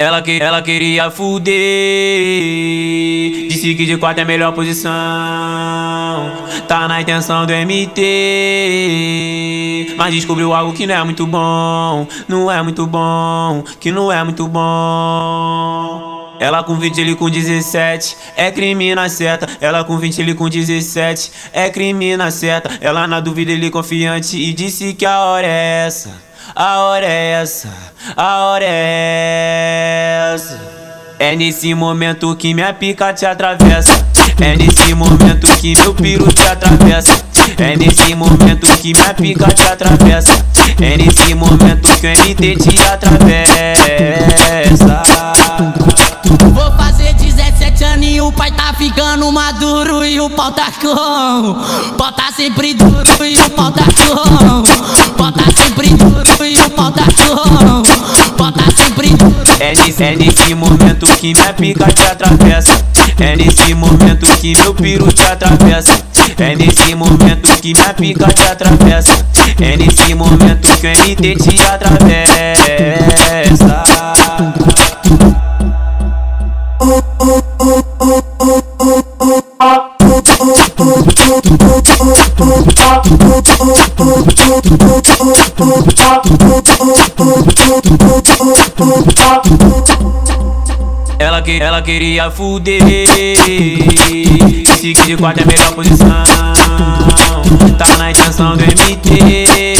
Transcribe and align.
Ela, 0.00 0.22
que, 0.22 0.40
ela 0.40 0.62
queria 0.62 1.10
fuder, 1.10 1.52
disse 3.48 3.74
que 3.74 3.84
de 3.84 3.96
quatro 3.96 4.20
é 4.20 4.22
a 4.22 4.26
melhor 4.26 4.52
posição. 4.52 4.92
Tá 6.68 6.86
na 6.86 7.00
intenção 7.00 7.44
do 7.44 7.52
MT, 7.52 7.98
mas 9.96 10.14
descobriu 10.14 10.54
algo 10.54 10.72
que 10.72 10.86
não 10.86 10.94
é 10.94 11.02
muito 11.02 11.26
bom. 11.26 12.06
Não 12.28 12.48
é 12.48 12.62
muito 12.62 12.86
bom, 12.86 13.64
que 13.80 13.90
não 13.90 14.12
é 14.12 14.22
muito 14.22 14.46
bom. 14.46 16.36
Ela 16.38 16.62
com 16.62 16.76
20, 16.76 17.00
ele 17.00 17.16
com 17.16 17.28
17, 17.28 18.16
é 18.36 18.52
crime 18.52 18.94
na 18.94 19.08
seta. 19.08 19.48
Ela 19.60 19.82
com 19.82 19.98
20, 19.98 20.20
ele 20.20 20.32
com 20.32 20.48
17, 20.48 21.32
é 21.52 21.68
crime 21.70 22.16
na 22.16 22.30
seta. 22.30 22.70
Ela 22.80 23.08
na 23.08 23.18
dúvida, 23.18 23.50
ele 23.50 23.68
confiante 23.68 24.36
e 24.36 24.52
disse 24.52 24.94
que 24.94 25.04
a 25.04 25.24
hora 25.24 25.48
é 25.48 25.86
essa. 25.88 26.28
A 26.54 26.78
hora 26.78 27.06
é 27.06 27.32
essa, 27.42 27.68
a 28.16 28.46
hora 28.46 28.64
é 28.64 28.68
essa. 28.70 29.27
É 31.20 31.34
nesse 31.34 31.74
momento 31.74 32.34
que 32.36 32.54
minha 32.54 32.72
pica 32.72 33.12
te 33.12 33.26
atravessa. 33.26 34.06
É 34.40 34.56
nesse 34.56 34.94
momento 34.94 35.48
que 35.58 35.74
meu 35.76 35.92
piru 35.92 36.32
te 36.32 36.46
atravessa. 36.46 37.20
É 37.58 37.76
nesse 37.76 38.14
momento 38.14 38.68
que 38.78 38.92
minha 38.94 39.12
pica 39.14 39.52
te 39.52 39.66
atravessa. 39.66 40.44
É 40.80 40.96
nesse 40.96 41.34
momento 41.34 41.88
que 41.98 42.06
o 42.06 42.10
NT 42.10 42.56
te 42.56 42.80
atravessa. 42.84 44.22
Vou 46.54 46.72
fazer 46.76 47.12
17 47.14 47.84
anos 47.84 48.06
e 48.06 48.20
o 48.20 48.30
pai 48.30 48.52
tá 48.52 48.72
ficando 48.74 49.32
maduro 49.32 50.04
e 50.04 50.20
o 50.20 50.30
pau 50.30 50.52
tá 50.52 50.70
com. 50.80 51.96
Pau 51.96 52.12
tá 52.12 52.30
sempre 52.36 52.74
duro 52.74 53.24
e 53.24 53.36
o 53.38 53.50
pau 53.50 53.72
tá 53.72 53.84
com. 53.84 55.14
Pau 55.14 55.32
tá 55.32 55.44
sempre 55.56 55.88
duro 55.88 56.44
e 56.44 56.58
o 56.58 56.70
pau 56.70 56.92
tá 56.92 57.02
com. 57.04 57.82
Pau 58.36 58.52
tá 58.52 58.64
sempre. 58.76 58.97
É 59.60 59.74
nesse, 59.74 60.02
é 60.02 60.14
nesse 60.14 60.54
momento 60.54 61.06
que 61.18 61.34
minha 61.34 61.52
pica 61.52 61.92
te 61.92 62.02
atravessa. 62.02 62.84
É 63.20 63.36
nesse 63.36 63.74
momento 63.74 64.26
que 64.38 64.56
meu 64.56 64.72
piru 64.72 65.12
te 65.12 65.26
atravessa. 65.26 66.00
É 66.38 66.54
nesse 66.54 66.94
momento 66.94 67.48
que 67.60 67.74
minha 67.74 67.94
pica 67.94 68.26
te 68.32 68.42
atravessa. 68.42 69.26
É 69.60 69.76
nesse 69.76 70.14
momento 70.14 70.68
que 70.78 70.86
o 70.86 70.90
NT 70.90 71.36
te 71.36 71.60
atravessa. 71.66 72.48
Ela, 91.58 91.58
que, 91.58 91.62
ela 91.62 91.82
queria 91.82 92.30
fuder. 92.30 92.82
Que 94.80 94.92
de 94.92 95.16
quatro 95.16 95.42
é 95.42 95.44
a 95.44 95.46
melhor 95.46 95.72
posição. 95.74 96.06
Tá 97.76 97.96
na 97.96 98.10
intenção 98.10 98.56
do 98.56 98.62
MT 98.62 99.78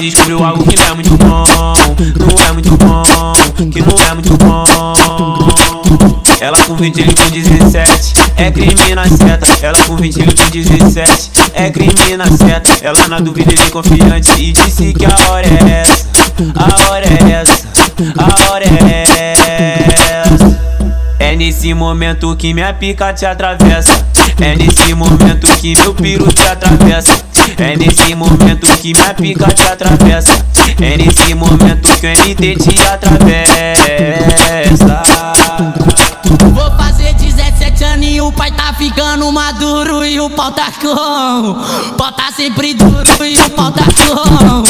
descobriu 0.00 0.44
algo 0.44 0.64
que 0.64 0.76
não 0.76 0.86
é 0.86 0.94
muito 0.94 1.16
bom 1.16 1.44
Não 2.18 2.46
é 2.46 2.52
muito 2.52 2.76
bom 2.76 3.32
Que 3.70 3.80
não 3.80 3.94
é 4.08 4.14
muito 4.14 4.36
bom. 4.38 4.64
Ela 6.40 6.56
com 6.58 6.76
20, 6.76 7.00
ele 7.00 7.14
com 7.14 7.30
17 7.30 8.14
É 8.36 8.50
crime 8.50 8.94
na 8.94 9.08
seta. 9.08 9.46
Ela 9.60 9.76
com 9.86 9.96
20, 9.96 10.20
ele 10.20 10.34
com 10.34 10.50
17 10.50 11.30
É 11.52 11.70
crime 11.70 12.16
na 12.16 12.26
seta. 12.26 12.70
Ela 12.80 13.08
na 13.08 13.18
dúvida, 13.18 13.52
ele 13.52 13.70
confiante 13.70 14.30
E 14.40 14.52
disse 14.52 14.94
que 14.94 15.04
a 15.04 15.30
hora 15.30 15.46
é 15.46 15.82
essa. 15.82 16.08
A 16.54 16.90
hora 16.90 16.97
nesse 21.58 21.74
momento 21.74 22.36
que 22.36 22.54
minha 22.54 22.72
pica 22.72 23.12
te 23.12 23.26
atravessa. 23.26 24.06
É 24.40 24.54
nesse 24.54 24.94
momento 24.94 25.48
que 25.58 25.76
meu 25.76 25.92
piru 25.92 26.32
te 26.32 26.46
atravessa. 26.46 27.20
É 27.58 27.76
nesse 27.76 28.14
momento 28.14 28.68
que 28.78 28.94
minha 28.94 29.12
pica 29.12 29.52
te 29.52 29.66
atravessa. 29.66 30.46
É 30.80 30.96
nesse 30.96 31.34
momento 31.34 31.88
que 31.98 32.06
o 32.06 32.10
NT 32.10 32.54
te 32.54 32.80
atravessa. 32.86 35.02
Vou 36.54 36.70
fazer 36.76 37.14
17 37.14 37.84
anos 37.84 38.06
e 38.06 38.20
o 38.20 38.30
pai 38.30 38.52
tá 38.52 38.72
ficando 38.74 39.32
maduro 39.32 40.04
e 40.04 40.20
o 40.20 40.30
pau 40.30 40.52
tá 40.52 40.70
com. 40.80 41.56
Pau 41.96 42.12
tá 42.12 42.30
sempre 42.36 42.74
duro 42.74 43.24
e 43.24 43.36
o 43.36 43.50
pau 43.50 43.72
tá 43.72 43.82
com. 43.82 44.62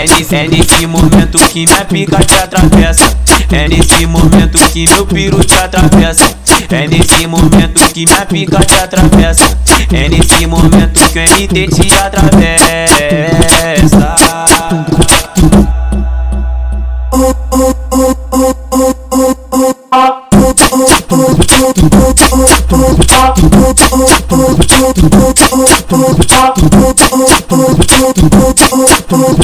É 0.00 0.06
nesse, 0.06 0.34
é 0.34 0.48
nesse 0.48 0.86
momento 0.86 1.38
que 1.50 1.66
minha 1.66 1.84
pica 1.84 2.24
te 2.24 2.34
atravessa. 2.34 3.14
É 3.52 3.68
nesse 3.68 4.06
momento 4.06 4.58
que 4.70 4.88
meu 4.88 5.04
piru 5.04 5.44
te 5.44 5.58
atravessa. 5.58 6.34
É 6.70 6.88
nesse 6.88 7.26
momento 7.26 7.92
que 7.92 8.06
minha 8.06 8.24
pica 8.24 8.64
te 8.64 8.78
atravessa. 8.78 9.58
É 9.92 10.08
nesse 10.08 10.46
momento 10.46 11.00
que 11.10 11.18
o 11.18 11.22
NT 11.22 11.68
te 11.68 11.92
atravessa. 11.98 12.80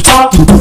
to 0.03 0.39
you. 0.39 0.56